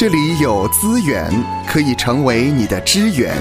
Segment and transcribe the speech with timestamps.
[0.00, 1.30] 这里有资源
[1.66, 3.36] 可以成为你的支援。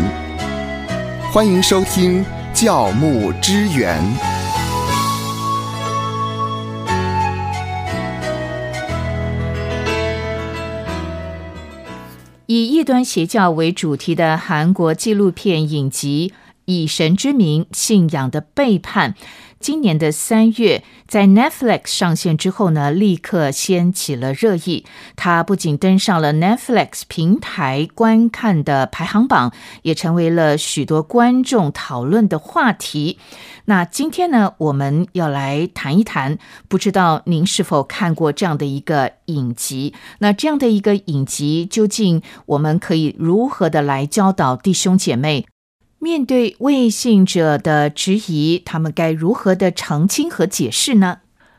[1.31, 2.21] 欢迎收听
[2.53, 3.97] 教牧支援。
[12.47, 16.33] 以异端邪教为主题的韩国纪录片影集
[16.65, 19.13] 《以神之名：信仰的背叛》。
[19.59, 24.85] 今年的三月，在 Netflix 上线之后呢，立刻掀起了热议。
[25.17, 33.19] 它不仅登上了 Netflix 平台观看的排行榜，也成为了许多观众讨论的话题。
[33.65, 36.37] 那今天呢，我们要来谈一谈，
[36.69, 39.93] 不知道您是否看过这样的一个影集？
[40.19, 45.45] 那这样的一个影集，究竟我们可以如何的来教导弟兄姐妹？
[46.01, 51.17] 面对未信者的质疑，他们该如何的澄清和解释呢？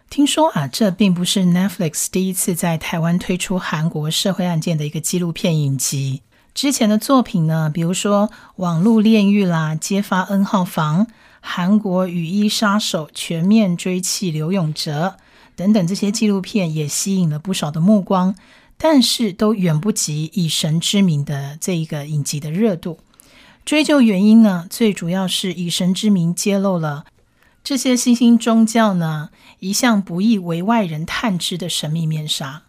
[0.09, 6.23] 听说啊，这并不是 Netflix 第一次在台湾推出韩国社会案件的一个纪录片影集。
[6.55, 11.05] 之前的作品呢，比如说《网络炼狱》啦，《揭发 N 号房》、
[11.41, 15.17] 《韩国雨衣杀手》、《全面追击刘永哲》
[15.55, 18.35] 等等，这些纪录片也吸引了不少的目光，
[18.79, 22.99] 但是都远不及以神之名的这一个影集的热度。
[23.71, 27.05] 追究原因呢，最主要是以神之名揭露了
[27.63, 32.65] 这些新兴宗教呢一向不易为外人探知的神秘面纱，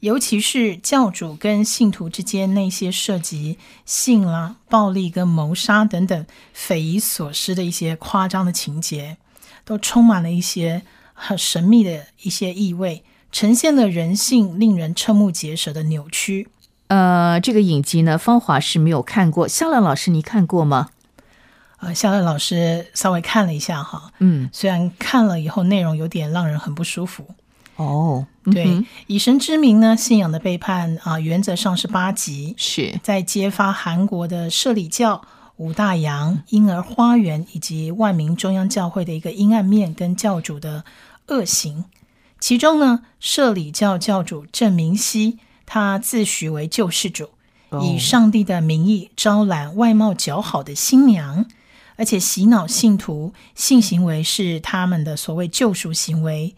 [0.00, 6.24] 尤其是教主跟信徒之间那些涉及性啦、暴力跟谋杀等等
[6.54, 9.18] 匪夷所思的一些夸张的情节，
[9.66, 10.80] 都充满了一些
[11.12, 16.48] 很神秘的一些意味，呈现了人性令人瞠目结舌的扭曲。
[16.92, 19.48] 呃，这个影集呢，芳华是没有看过。
[19.48, 20.90] 夏乐老师，你看过吗？
[21.78, 27.26] 呃，夏乐老师稍微看了一下哈，嗯，虽然看了以后内容有点让人很不舒服。
[27.76, 35.22] 哦，对，以神之名呢，信仰的背叛啊，原则上是八集，是在揭发韩国的社里教、
[35.56, 40.84] 五大洋、婴儿花园以及万民中央教会的一个阴暗面跟教主的
[41.28, 41.86] 恶行。
[42.38, 45.38] 其中呢，社里教教主郑明熙。
[45.74, 47.30] 他自诩为救世主，
[47.80, 51.46] 以上帝的名义招揽外貌姣好的新娘，
[51.96, 56.54] 而且洗脑信徒，性行为是他们的所谓救赎行为，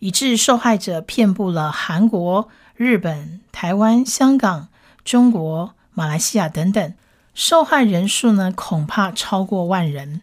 [0.00, 4.66] 以致受害者遍布了韩国、日本、台湾、香港、
[5.04, 6.94] 中国、马来西亚等等，
[7.34, 10.20] 受害人数呢恐怕超过万人。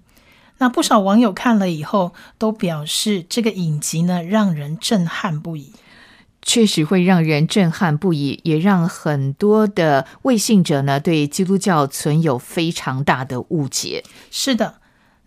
[0.57, 5.71] 那不少网友看了以后都表示，这个影集呢让人震撼不已。
[6.45, 14.03] 确实会让人震撼不已，也让很多的未信者呢对基督教存有非常大的误解。
[14.29, 14.75] 是的，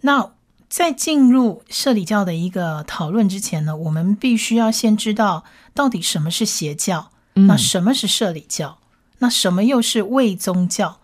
[0.03, 0.31] 那
[0.69, 8.79] 在进入社里教的一个讨论之前呢，我们必须要先知道到底什么是邪教，那什么是社里教，
[9.19, 11.00] 那什么又是伪宗教？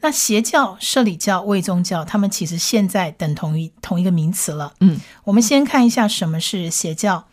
[0.00, 4.74] 那邪教、社里教、伪宗教，他们其实现在等同于同一个名词了。
[4.80, 7.26] 嗯，我们先看一下什么是邪教。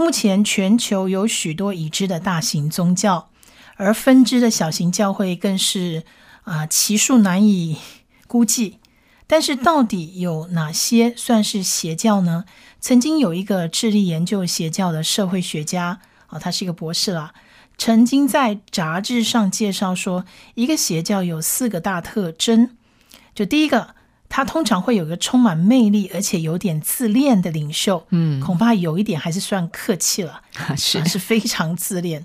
[0.00, 3.28] 目前全球有许多已知的大型宗教，
[3.76, 6.04] 而分支的小型教会更是
[6.44, 7.76] 啊，其数难以
[8.26, 8.78] 估计。
[9.26, 12.46] 但是，到底有哪些算是邪教呢？
[12.80, 17.34] 曾经有一个致力研究邪教的社会学家啊，他是一个博士啦，
[17.76, 20.24] 曾经在杂志上介绍说，
[20.54, 22.74] 一个邪教有四个大特征，
[23.34, 23.94] 就第一个。
[24.30, 30.40] 他通常会有个充满魅力而且有点自恋的领袖，嗯，恐怕有一点还是算客气了，
[30.78, 32.24] 是是非常自恋。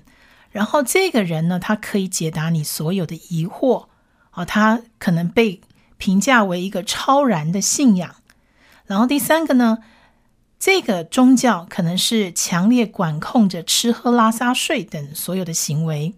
[0.52, 3.86] 然后这个人呢，他可以解答你所有的疑惑，
[4.30, 5.60] 啊，他可能被
[5.98, 8.14] 评价为一个超然的信仰。
[8.86, 9.78] 然后第三个呢，
[10.60, 16.14] 这个宗教可能是强烈管控着吃喝拉撒睡等所有的行为。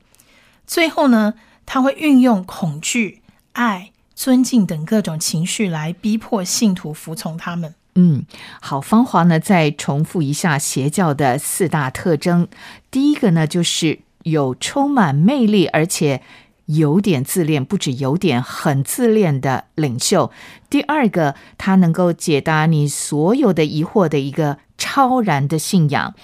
[0.67, 1.33] 最后呢，
[1.65, 3.23] 他会运用恐惧、
[3.55, 3.93] 爱。
[4.19, 7.73] 尊敬等各种情绪来逼迫信徒服从他们。
[7.95, 8.25] 嗯，
[8.61, 12.49] 好，芳华呢，再重复一下邪教的四大特征。
[12.91, 16.21] 第一个呢，就是有充满魅力，而且
[16.67, 20.33] 有点自恋，不止有点很自恋的领袖。
[20.69, 26.17] 第二个，他能够解答你所有的疑惑的一个超然的信仰。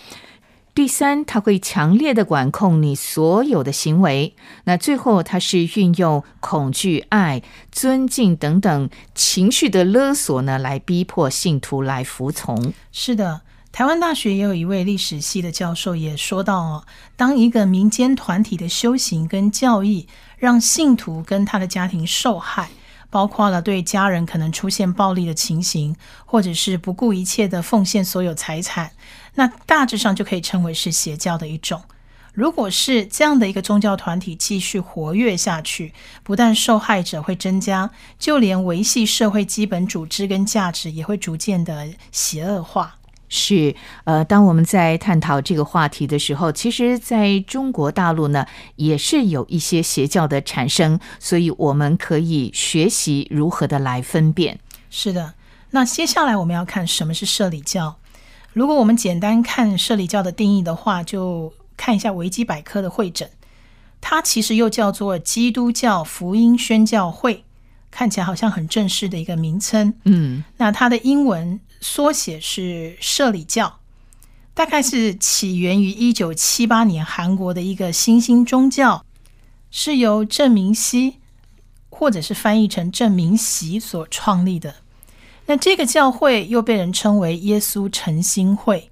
[0.74, 4.34] 第三，他会强烈的管控你所有的行为。
[4.64, 12.72] 那最后，他是运用恐惧、爱、尊敬等等情绪的勒索呢，来逼迫信徒来服从。
[12.90, 16.84] 是的，台湾大学也有一位历史系的教授也说到哦，
[17.16, 22.70] 当一个民间团体的修行跟教义让信徒跟他的家庭受害。
[23.14, 25.94] 包括了对家人可能出现暴力的情形，
[26.26, 28.90] 或者是不顾一切的奉献所有财产，
[29.36, 31.80] 那大致上就可以称为是邪教的一种。
[32.32, 35.94] 如果是这样的一个宗教团体继续活跃下去，
[36.24, 37.88] 不但受害者会增加，
[38.18, 42.96] 就连维系社会基本组织跟价值也会逐渐的邪恶化。
[43.36, 48.46] 是，呃，当我们在探讨这个话题的时候，其实在中国大陆呢，
[48.76, 54.60] 也是有一些邪教的产生，所以我们可以学习如何的来分辨。
[54.88, 55.34] 是的，
[55.70, 57.96] 那接下来我们要看什么是社里教。
[58.52, 63.28] 如果我们简单看社里教的定义的话，就看一下维基百科的会诊，
[64.00, 67.42] 它其实又叫做基督教福音宣教会，
[67.90, 69.92] 看起来好像很正式的一个名称。
[70.04, 71.58] 嗯，那它的英文。
[71.84, 73.78] 缩写是社里教，
[74.54, 79.04] 大概是起源于一九七八年韩国的一个新兴宗教，
[79.70, 81.16] 是由郑明熙
[81.90, 84.76] 或者是翻译成郑明熙所创立的。
[85.44, 88.90] 那这个教会又被人称为耶稣诚心会，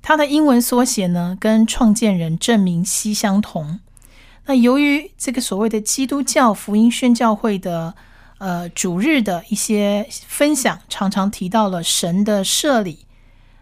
[0.00, 3.80] 它的英文缩写呢跟创建人郑明熙相同。
[4.46, 7.94] 那由于这个所谓的基督教福音宣教会的。
[8.38, 13.06] 呃，主日的一些分享常常提到了神的设礼，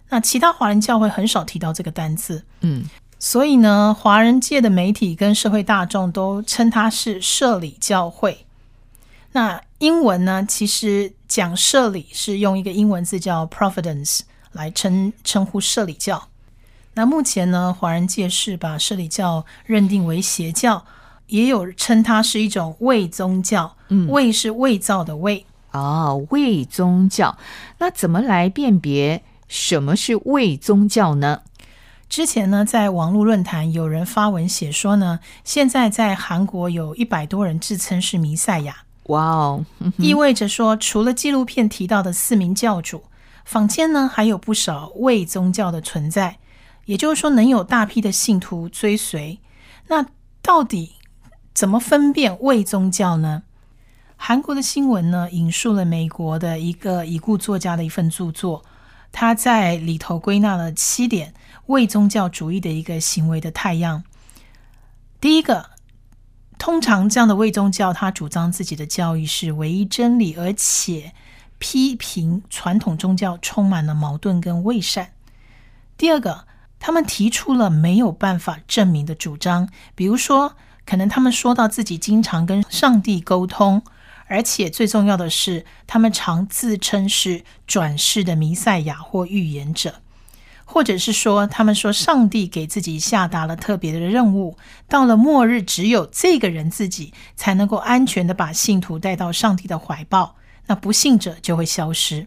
[0.08, 2.84] 那其他华人教会很少提到这个单字，嗯，
[3.18, 8.46] 所以呢，华人界的媒体跟社会大众都称它是设立教会。
[9.32, 14.20] 那英文呢，其实讲设立是用一个英文字叫 Providence
[14.52, 16.28] 来称称呼设立教。
[16.94, 20.84] 那目前呢，华人界是把设立教认定为邪教。
[21.32, 27.38] 也有称它是一种伪宗教，嗯，伪是伪造的伪哦，伪宗教。
[27.78, 31.40] 那怎么来辨别什么是伪宗教呢？
[32.10, 39.64] 之前呢，在网络论坛有人发文写说呢，现在在韩国有一百多人自称是弥赛亚，哇哦，
[39.96, 43.04] 意味着说，除了纪录片提到的四名教主，
[43.46, 46.36] 坊间呢还有不少伪宗教的存在，
[46.84, 49.40] 也就是说，能有大批的信徒追随。
[49.88, 50.04] 那
[50.42, 50.96] 到底？
[51.54, 53.42] 怎么分辨伪宗教呢？
[54.16, 58.64] 韩国的新闻呢引述了美国的一个已故作家的一份著作，
[59.10, 61.34] 他在里头归纳了七点
[61.66, 64.02] 伪宗教主义的一个行为的太阳。
[65.20, 65.70] 第一个，
[66.56, 71.12] 通常这样的伪宗教，他主张自己的教育是唯一真理，而且
[71.58, 75.12] 批评传统宗教充满了矛盾跟伪善。
[75.98, 76.46] 第二个，
[76.78, 80.56] 他们提出了没有办法证明的主张，比如说。
[80.92, 83.80] 可能他们说到自己经常跟上帝沟通，
[84.26, 90.02] 而且最重要的是，他们常自称是转世的弥赛亚或预言者，
[90.66, 100.36] 或者是说，他们说上帝给自己下达了特别的任务，到了末日，只有这个人自己才能够安全的把信徒带到上帝的怀抱，
[100.66, 102.26] 那不信者就会消失。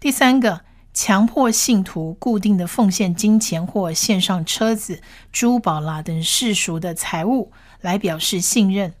[0.00, 0.62] 第三个。
[0.94, 8.94] 强迫信徒固定的奉献金钱或献上车子、珠宝啦等世俗的财物来表示信任。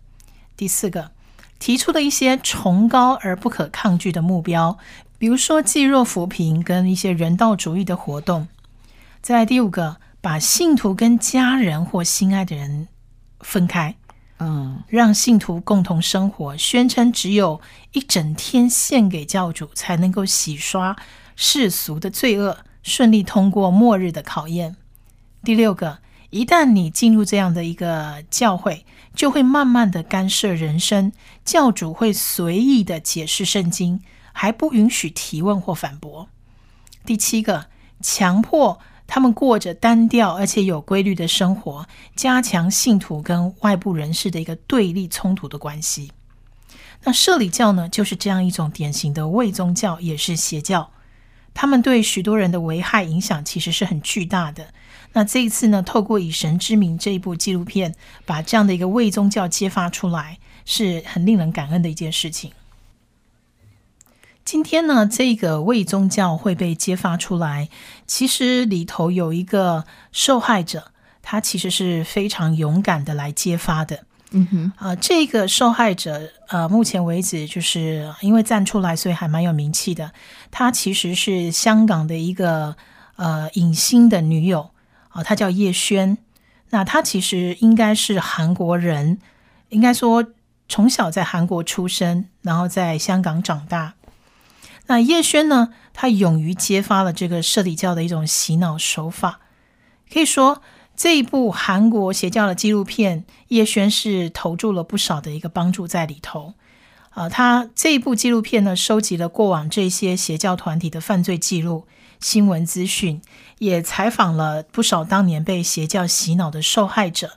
[0.56, 1.12] 第四个，
[1.58, 4.78] 提出的一些崇高而不可抗拒的目标，
[5.18, 8.48] 比如说济弱扶贫跟一些人道主义的活动。
[9.20, 12.88] 再来第五个，把信徒跟家人或心爱的人
[13.40, 13.96] 分开，
[14.38, 17.60] 嗯，让信徒共同生活，宣称只有
[17.92, 20.96] 一整天献给教主才能够洗刷。
[21.40, 24.76] 世俗的罪恶顺利通过末日的考验。
[25.44, 25.98] 第六个，
[26.30, 31.12] 一旦你进入这样的一个教会，就会慢慢的干涉人生。
[31.44, 34.00] 教主会随意的解释圣经，
[34.32, 36.28] 还不允许提问或反驳。
[37.06, 37.66] 第七个，
[38.02, 46.12] 强迫他们过着单调而且有规律的生活，加强信徒跟外部人士的一个对立冲突的关系。
[47.04, 50.90] 那社里教呢，就是这样一种典型的伪宗教，也是邪教。
[51.54, 54.74] 他们对许多人的危害影响其实是很巨大的。
[55.18, 57.92] 那这一次呢，透过《以神之名》这一部纪录片，
[58.24, 62.52] 把这样的一个伪宗教揭发出来，是很令人感恩的一件事情。
[64.44, 67.68] 今天呢，这个伪宗教会被揭发出来，
[68.06, 74.04] 其实里头有一个受害者，他其实是非常勇敢的来揭发的。
[74.30, 80.12] 嗯哼，啊，这个受害者，呃，目前为止就是因为站出来，所以还蛮有名气的。
[80.52, 82.76] 他其实是香港的一个
[83.16, 84.70] 呃影星的女友
[85.18, 86.18] 啊，她叫叶轩。
[86.70, 89.18] 那他其实应该是韩国人，
[89.70, 90.24] 应该说
[90.68, 93.94] 从小在韩国出生，然后在香港长大。
[94.86, 99.40] 那叶轩呢，他勇于揭发了这个社里教的一种洗脑手法，
[100.12, 100.62] 可以说。
[101.00, 106.54] 这一部韩国邪教的纪录片，叶轩是投注了不少的一个帮助在里头。
[107.10, 111.86] 啊，他这一部纪录片呢，收集了过往这些邪教团体的犯罪记录，
[112.20, 113.20] 新闻资讯，
[113.58, 117.32] 也采访了不少当年被邪教洗脑的受害者。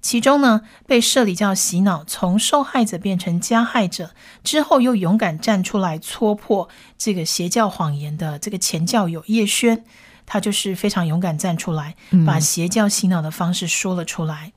[0.00, 4.10] 其中呢，被社里教洗脑，从受害者变成加害者
[4.42, 9.84] 之后，又勇敢站出来戳破这个邪教谎言的这个前教友叶轩，
[10.26, 11.94] 他就是非常勇敢站出来，
[12.26, 14.52] 把邪教洗脑的方式说了出来。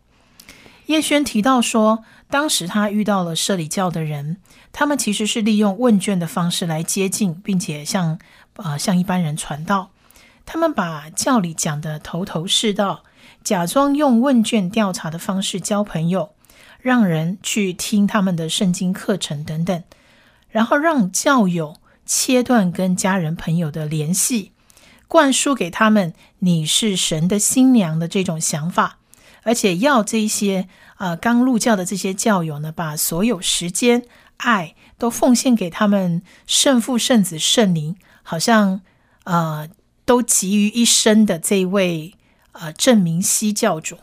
[0.88, 4.38] 叶轩提到说，当时他遇到了社里教的人，
[4.72, 8.18] 他们其实是利用问卷的方式来接近，并且向
[8.56, 9.92] 啊向一般人传道，
[10.46, 13.04] 他们把教理讲得头头是道。
[13.44, 16.32] 假装用问卷调查的方式交朋友，
[16.80, 19.84] 让人去听他们的圣经课程等等，
[20.50, 21.76] 然后让教友
[22.08, 24.52] 切断跟家人朋友的联系，
[25.08, 28.98] 灌输给他们你是神的新娘的这种想法，
[29.44, 34.04] 而且要这些啊刚入教的这些教友呢，把所有时间、
[34.38, 38.82] 爱都奉献给他们圣父、圣子、圣灵，好像
[39.24, 39.70] 啊
[40.04, 42.16] 都集于一身的这位。
[42.58, 43.98] 啊，郑明熙教主，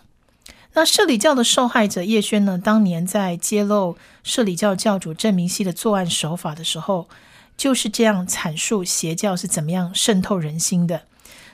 [0.75, 2.59] 那社里教的受害者叶轩呢？
[2.59, 7.09] 当年在揭露社里教教主郑明熙的作案手法的时候，
[7.57, 11.05] 就是这样阐述邪教是怎么样渗透人心的。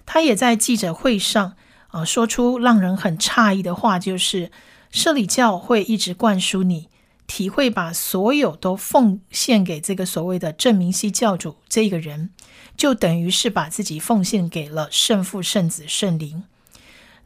[0.06, 1.54] 他也在记者会上
[1.92, 4.50] 啊，说出让人很诧异的话，就是
[4.90, 6.88] 社里教会一直灌输你，
[7.28, 12.30] 体会把所有都奉献给这个所谓的郑明熙教主这个人，
[12.76, 16.42] 就等于是把自己奉献给了圣父、圣子、圣灵。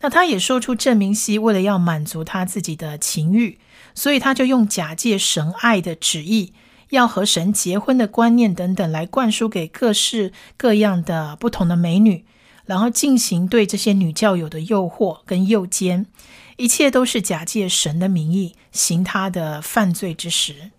[0.00, 3.58] 那他也说出郑明熙为了要满足他自己的情欲，
[3.94, 6.52] 所以他就用假借神爱的旨意，
[6.90, 12.24] 要和神结婚的观念等等来灌输给各式各样的不同的美女，
[12.66, 16.06] 然后进行对这些女教友的诱惑跟诱奸，
[16.56, 20.70] 一切都是假借神的名义行他的犯罪之时。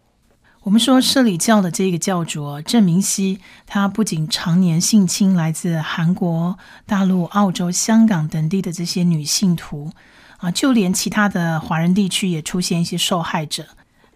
[0.64, 9.92] 我们说社里教的这个教主郑明熙，他不仅常年性侵来自韩国、大陆、澳洲、香港等地的这些女性徒
[10.38, 13.66] 啊，就连其他的华人地区也出现一些受害者。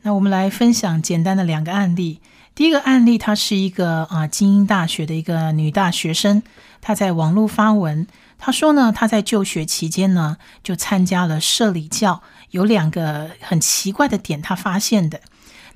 [0.03, 2.21] 那我们来分享简单的两个案例。
[2.55, 6.41] 第一个案例，她是一个啊精英大学的一个女大学生，
[6.79, 8.07] 她在网络发文，
[8.37, 15.21] 她说呢，他在就学期间呢就参加了社里教，有两个很奇怪的点，他发现的。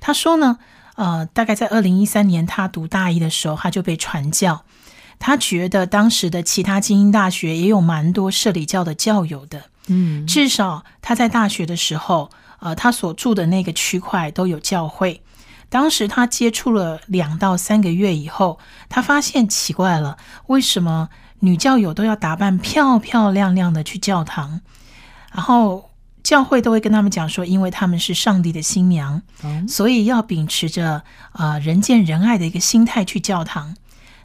[0.00, 0.58] 他说呢，
[0.94, 4.64] 呃，大概在二零一三年，他读大一的时候，他就被传教。
[5.18, 15.22] 他觉得当时的其他精英大学也有蛮多社里教的教友的，嗯，至少他在大学的时候，呃，他所住的那个区块都有教会。
[15.68, 21.08] 当时他接触了两到三个月以后，他发现奇怪了，为什么
[21.42, 24.60] 女教友都要打扮漂漂亮亮的去教堂？
[25.32, 25.90] 然后。
[26.22, 29.22] 教会都会跟他们讲说，因为他们是上帝的新娘，
[29.66, 33.74] 所以要秉持着啊人见人爱的一个心态去教堂。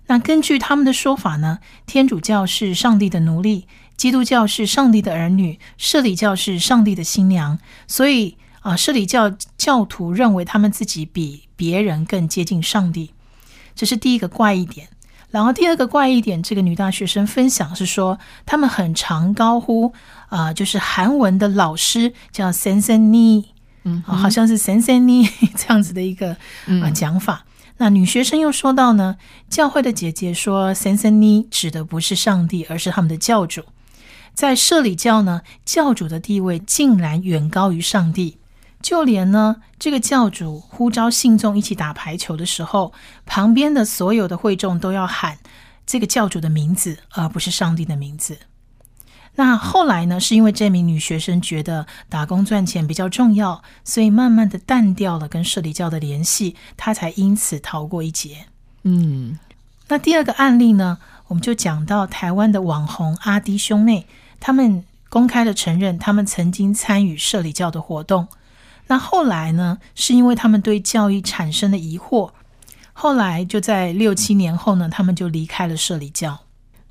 [0.06, 1.58] 那根据他们的说法呢，
[1.88, 3.66] 天主教是上帝的奴隶，
[3.98, 7.58] 基督教是上帝的儿女，社里教是上帝的新娘。
[7.88, 13.12] 所以啊，社里教教徒认为他们自己比别人更接近上帝，
[13.76, 14.90] 这是第一个怪异点。
[15.38, 19.94] 然后第二个怪异点，这个女大学生分享是说，他们很常高呼
[20.30, 23.46] 啊，就是韩文的老师叫 Sensei，
[23.84, 26.36] 嗯，好像是 Sensei 这样子的一个
[26.82, 27.46] 啊讲法。
[27.78, 29.18] 那女学生又说到呢，
[29.48, 33.62] 教会的姐姐说 Sensei 指的不是上帝，而是他们的教主。
[34.34, 38.40] 在社里教呢，教主的地位竟然远高于上帝。
[38.82, 42.94] 就连呢，这个教主呼召信众一起打排球的时候，
[43.26, 45.40] 旁边的所有的会众都要喊
[45.86, 48.38] 这个教主的名字，而不是上帝的名字。
[49.36, 58.46] 那后来呢，是因为这名女学生觉得打工赚钱比较重要，所以慢慢的淡掉了跟社里教的联系，她才因此逃过一劫。
[58.84, 59.38] 嗯，
[59.90, 64.08] 那第二个案例呢，我们就讲到台湾的网红阿迪兄妹，
[64.40, 68.28] 他们公开的承认，他们曾经参与社里教的活动。
[68.88, 69.78] 那后来呢？
[69.96, 72.32] 是因为他们对教育产生了疑惑，
[72.94, 76.40] 后来就在六七年后呢，他们就离开了社里教。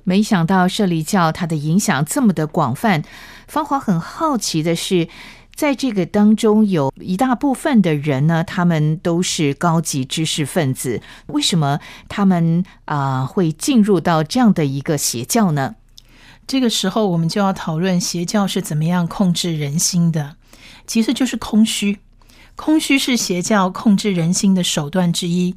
[0.03, 3.03] 没想到社里教它的影响这么的广泛。
[3.47, 5.09] 芳华很好奇的是，
[5.53, 15.75] 在这个当中有一大部分的人呢，他们都是高级知识分子，为什么他们啊会进入到这样的一个邪教呢？
[16.45, 20.36] 这个时候，我们就要讨论邪教是怎么样控制人心的。
[20.87, 21.99] 其实就是空虚，
[22.55, 25.55] 空虚是邪教控制人心的手段之一。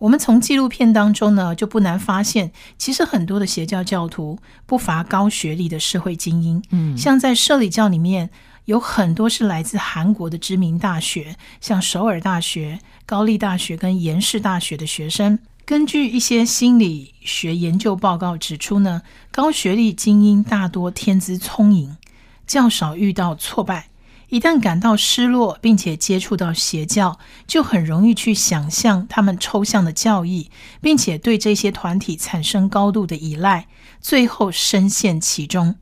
[0.00, 6.60] 我们从纪录片当中呢，就不难发现，其实很多的邪教教徒不乏高学历的社会精英。
[6.70, 8.28] 嗯，像在社里教里面，
[8.64, 15.38] 有很多是来自韩国的知名大学，像首尔大学、高丽大学跟延世大学的学生。
[15.64, 21.96] 根据一些心理学研究报告指出呢，高学历精英大多天资聪颖，
[22.44, 23.91] 较少遇到挫败。
[24.32, 33.66] 一旦感到失落，并且接触到邪教，就很容易去想象他们抽象的教义，并且对这些团体产生高度的依赖，
[34.00, 35.76] 最后深陷其中。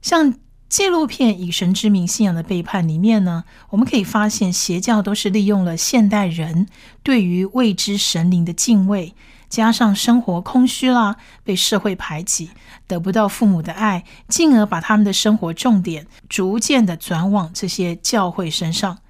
[0.00, 0.34] 像
[0.68, 6.68] 纪录片《以神之名：信仰的背叛》里面呢，我们可以发现，邪教都是利用了现代人
[7.02, 9.12] 对于未知神灵的敬畏。
[9.52, 12.52] 加上生活空虚啦，被社会排挤，
[12.86, 19.00] 得不到父母的爱，进而把他们的生活重点逐渐的转往这些教会身上。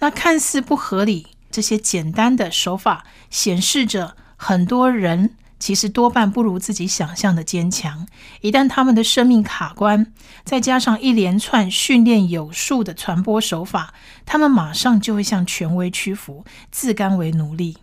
[0.00, 8.06] 那看似不合理，这些简单的手法显示着很多人其实多半不如自己想象的坚强。
[8.42, 10.12] 一旦他们的生命卡关，
[10.44, 13.94] 再加上一连串训练有素的传播手法，
[14.26, 17.78] 他们马上就会向权威屈服，自甘为奴隶。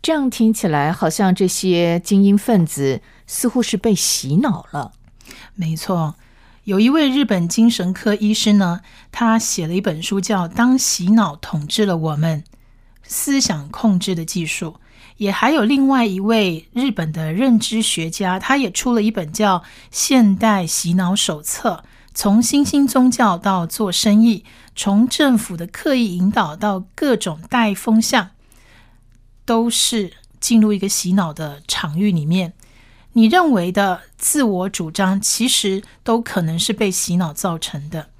[0.00, 4.92] 这样听起来，好像这些精英分子似乎是被洗脑了。
[5.54, 6.14] 没错，
[6.64, 12.44] 有一位日本精神科医师呢，他写了一本书，叫《当洗脑统治了我们：
[13.02, 14.76] 思想控制的技术》。
[15.16, 19.58] 也还有另外一位日本的认知学家，他也出了一本叫
[19.90, 21.82] 《现代洗脑手册》，
[22.14, 24.44] 从新兴宗教到做生意，
[24.76, 28.30] 从政府的刻意引导到各种带风向。
[29.48, 32.52] 都是进入一个洗脑的场域里面，
[33.14, 38.10] 你认为的自我主张，其实都可能是被洗脑造成的。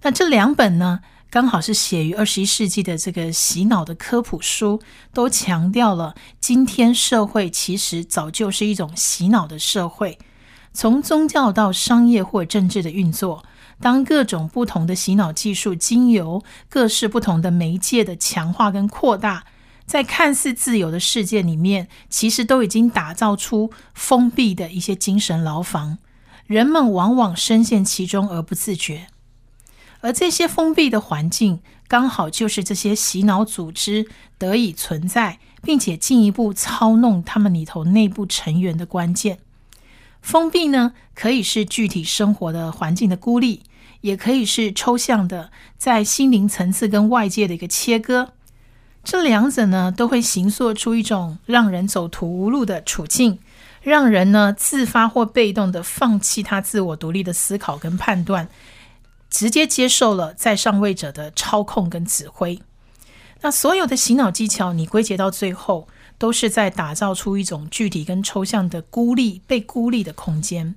[0.00, 0.98] 那这两本呢，
[1.30, 4.82] 刚好是写于二十一世纪的这个洗脑的科普书，
[5.14, 10.18] 都强调了今天社会其实早就是一种洗脑的社会。
[10.72, 13.44] 从宗教到商业或政治的运作，
[13.80, 19.44] 当各种不同的洗脑技术经由各式不同的媒介的强化跟扩大。
[19.92, 25.98] 在看似自由的世界里面，其实都已经打造出封闭的一些精神牢房，
[26.46, 29.08] 人们往往深陷其中而不自觉。
[30.00, 34.06] 而这些封闭的环境，刚好就是这些洗脑组织
[34.38, 39.40] 得以存在，并且进一步操弄他们里头内部成员的关键。
[40.22, 43.64] 封闭呢，可以是具体生活的环境的孤立，
[44.00, 48.32] 也可以是抽象的，在心灵层次跟外界的一个切割。
[49.04, 53.40] 这两者呢，都会形塑出一种让人走投无路的处境，
[53.82, 58.48] 让人呢自发或被动的放弃他自我独立的思考跟判断，
[59.28, 62.60] 直接接受了在上位者的操控跟指挥。
[63.40, 70.76] 那所有的洗脑技巧，你归结到最后，都是在打造出一种具体跟抽象的孤立、被孤立的空间。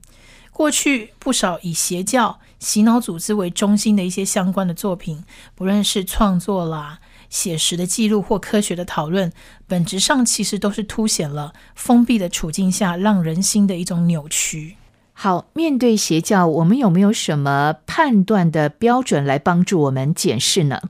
[0.51, 6.99] 过去不少以邪教、洗脑组织为中心的一些相关的作品，不论是创作啦。
[7.29, 9.31] 写实的记录或科学的讨论，
[9.67, 14.77] 本质上其实都是凸显了封闭的处境下让人心的一种扭曲。
[15.13, 20.81] 好，面对邪教，我们有没有什么判断的标准来帮助我们检视呢？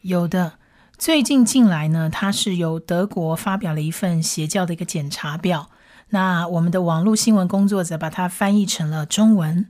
[0.00, 0.54] 有的，
[0.96, 5.68] 最近近来呢，它是由德国发表了一份邪教的一个检查表，
[6.08, 9.66] 那我们的网络新闻工作者把它翻译成了中文。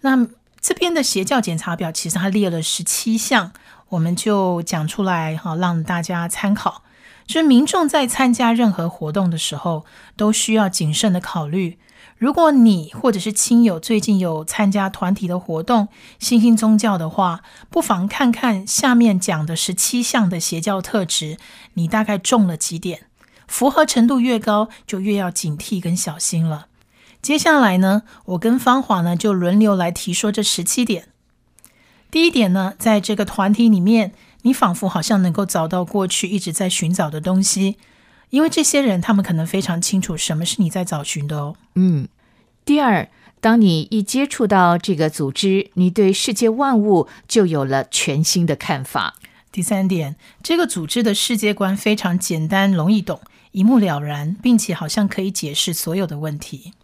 [0.00, 0.26] 那
[0.60, 3.52] 这边的邪教检查表其实它列了十七项。
[3.92, 6.82] 我们就讲出来哈，让大家参考。
[7.26, 9.84] 就是民众在参加任何活动的时候，
[10.16, 11.78] 都需要谨慎的考虑。
[12.16, 21.36] 如果你或者是亲友最近有参加团体的活动、新兴宗教的话，不妨看看下面讲的十七项的邪教特质，
[21.74, 23.02] 你大概中了几点？
[23.46, 26.68] 符合程度越高，就越要警惕跟小心了。
[27.20, 31.08] 接下来呢，我跟芳华呢就轮流来提说这十七点。
[32.12, 37.78] 第一点呢，在这个团体里面，你仿佛好像能够找到过去一直在寻找的东西，
[38.28, 41.56] 因为这些人他们可能非常清楚什么是你在找寻的哦。
[41.74, 42.06] 嗯。
[42.66, 43.08] 第二，
[43.40, 49.14] 当你一接触到这个组织，你对世界万物就有了全新的看法。
[49.50, 53.22] 第三点，这个组织的世界观非常简单、容易懂、
[53.52, 56.74] 一目了然，并且好像可以解释所有的问题。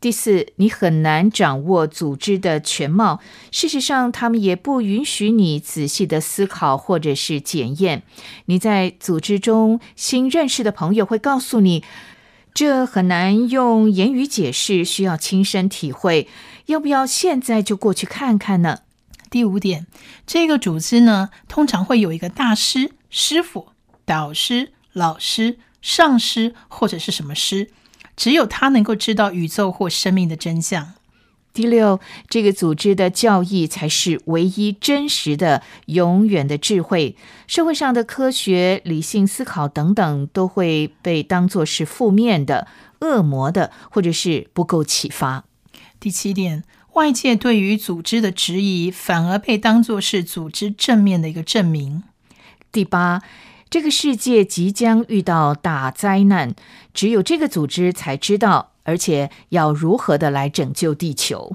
[0.00, 3.18] 第四，你很难掌握组织的全貌。
[3.50, 8.04] 事实上，他们也不允许你仔细的思考或者是检验。
[8.44, 11.82] 你在组织中新认识的朋友会告诉你，
[12.54, 16.28] 这很难用言语解释，需要亲身体会。
[16.66, 18.82] 要不要现在就过去看看呢？
[19.30, 19.88] 第五点，
[20.24, 23.70] 这个组织呢，通常会有一个大师、师傅、
[24.04, 27.70] 导师、老师、上师或者是什么师。
[28.18, 30.94] 只有他能够知道宇宙或生命的真相。
[31.54, 37.16] 第六，这个组织的教义才是唯一真实的、永远的智慧。
[37.46, 42.66] 社会上的科学、理性思考等等，都会被当作是负面的、
[43.00, 45.44] 恶魔的，或者是不够启发。
[46.00, 52.02] 第七点，外界对于组织的质疑，反而被当作是组织正面的一个证明。
[52.70, 53.22] 第八，
[53.70, 56.54] 这个世界即将遇到大灾难，
[56.94, 58.72] 只有这个组织才知道。
[58.84, 61.54] 而且要如何的来拯救地球？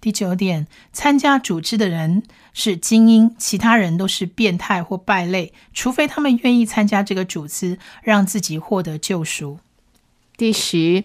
[0.00, 2.22] 第九点，参加组织的人
[2.54, 9.58] 是精英，其他人都是变态或败类，除非他们愿意参加这个组织，让自己获得救赎。
[10.36, 11.02] 第十，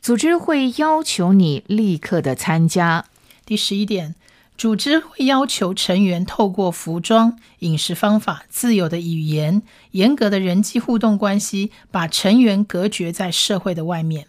[0.00, 3.04] 组织会要求你立刻的参加。
[3.46, 4.16] 第十一点，
[4.62, 14.28] 组织会要求成员透过服装、饮食方法、自由的语言、严格的人际互动关系，把成员隔绝在社会的外面。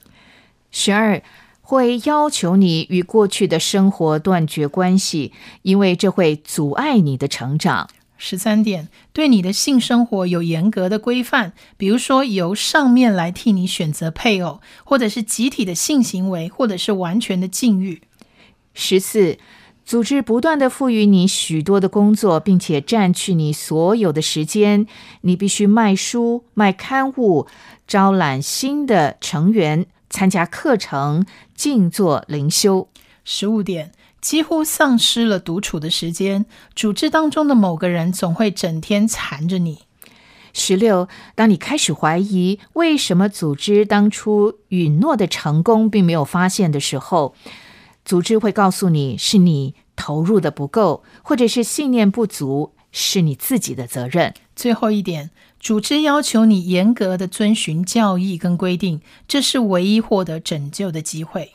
[0.71, 1.21] 十二
[1.61, 7.87] 会要求你与过去的生活断绝关系，因为这会阻碍你的成长。
[8.17, 18.01] 十三点，对你的性生活有严格的规范，比如说由上面来替你选择配偶，或者是集体的性行为，或者是完全的禁欲。
[18.73, 19.37] 十四，
[19.85, 24.87] 组织不断的赋予你许多的工作，并且占据你所有的时间，
[25.21, 27.47] 你必须卖书、卖刊物，
[27.87, 29.85] 招揽新的成员。
[30.09, 32.87] 参加课程、静坐灵修。
[33.25, 36.45] 十五点，几乎丧失了独处的时间。
[36.75, 39.79] 组织当中的某个人总会整天缠着你。
[40.53, 47.33] 十六，当你开始怀疑为什么组织当初允诺的成功并没有发现的时候，
[48.05, 54.33] 组织会告诉你是你投入的不够，或者是信念不足，是你自己的责任。
[54.55, 55.31] 最后一点。
[55.59, 61.53] 组织要求你严格的遵循教义跟规定，这是唯一获得拯救的机会。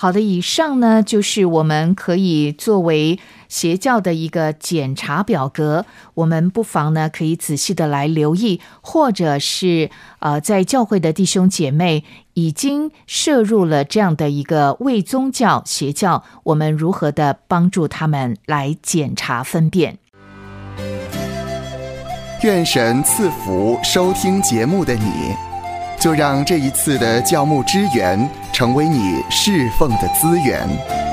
[0.00, 5.84] 好的，以上呢就是我们可以作为邪教的一个检查表格，
[6.14, 19.98] 我们不妨呢可以仔细的来留意，或者是呃在教会的弟兄姐妹已经涉入了这样的一个伪宗教邪教，我们如何的帮助他们来检查分辨。
[22.42, 25.34] 愿神赐福收听节目的你，
[26.00, 31.09] 就让这一次的教牧支援成为你侍奉的资源。